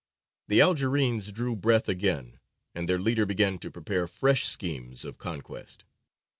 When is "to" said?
3.59-3.69